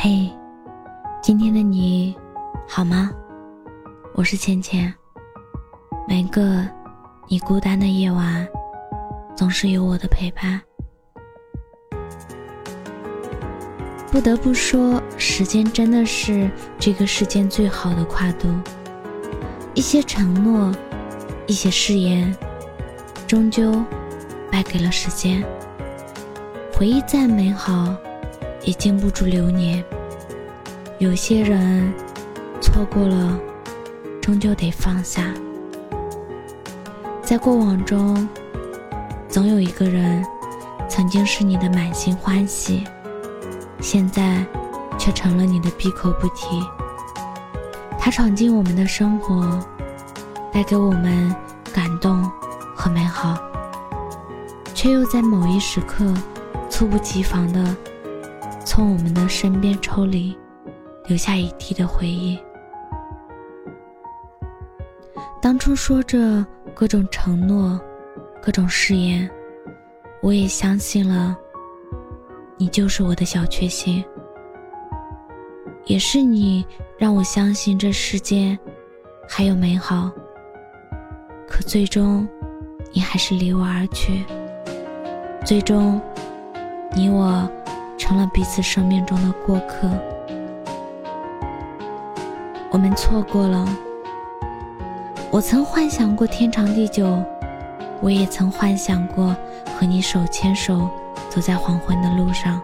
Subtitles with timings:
[0.00, 0.30] 嘿，
[1.20, 2.16] 今天的你
[2.68, 3.10] 好吗？
[4.14, 4.94] 我是倩倩。
[6.06, 6.64] 每个
[7.26, 8.46] 你孤单的夜晚，
[9.36, 10.62] 总是有我的陪伴。
[14.12, 18.48] 不得不说，时间真的是这个世间最好的跨度。
[19.74, 20.72] 一些承诺，
[21.48, 22.32] 一些誓言，
[23.26, 23.84] 终究
[24.48, 25.44] 败给了时间。
[26.72, 27.92] 回忆再美好，
[28.68, 29.82] 也经不住流年。
[30.98, 31.90] 有些人
[32.60, 33.40] 错过了，
[34.20, 35.32] 终究得放下。
[37.22, 38.28] 在过往中，
[39.26, 40.22] 总有一个人
[40.86, 42.84] 曾经是你的满心欢喜，
[43.80, 44.44] 现在
[44.98, 46.62] 却成了你的闭口不提。
[47.98, 49.58] 他闯进我们的生活，
[50.52, 51.34] 带给我们
[51.72, 52.22] 感动
[52.76, 53.38] 和美好，
[54.74, 56.12] 却又在某一时刻。
[56.68, 57.74] 猝不及防的
[58.68, 60.36] 从我们的身边抽离，
[61.06, 62.38] 留下一地的回忆。
[65.40, 67.80] 当初说着各种承诺，
[68.42, 69.28] 各种誓言，
[70.20, 71.34] 我也相信了，
[72.58, 74.04] 你就是我的小确幸。
[75.86, 76.62] 也是你
[76.98, 78.56] 让我相信这世间
[79.26, 80.10] 还有美好。
[81.48, 82.28] 可最终，
[82.92, 84.22] 你还是离我而去。
[85.42, 85.98] 最终。
[86.96, 87.48] 你我
[87.98, 89.90] 成了彼此生命中的过客，
[92.70, 93.68] 我们错过了。
[95.30, 97.22] 我曾幻想过天长地久，
[98.00, 99.36] 我也曾幻想过
[99.78, 100.88] 和你手牵手
[101.28, 102.58] 走在黄昏的路上。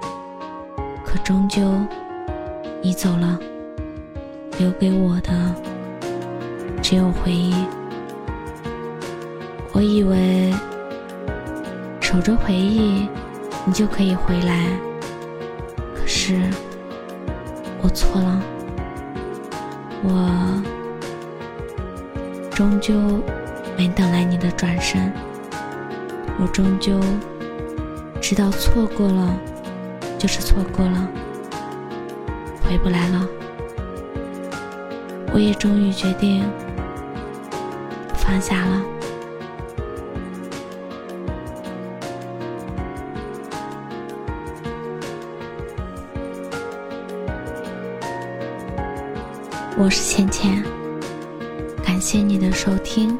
[1.04, 1.60] 可终究，
[2.80, 3.38] 你走了，
[4.58, 5.54] 留给我的
[6.80, 7.54] 只有回忆。
[9.72, 10.54] 我以为
[12.00, 13.06] 守着回忆。
[13.66, 14.66] 你就可以回来，
[16.16, 16.40] 是
[17.82, 18.40] 我错了，
[20.04, 20.62] 我
[22.52, 22.94] 终究
[23.76, 25.12] 没等来你的转身，
[26.40, 27.00] 我终究
[28.20, 29.36] 知道错过了
[30.16, 31.08] 就是错过了，
[32.62, 33.28] 回不来了，
[35.32, 36.44] 我也终于决定
[38.14, 38.80] 放下了。
[49.76, 50.62] 我是倩倩，
[51.84, 53.18] 感谢你的收听。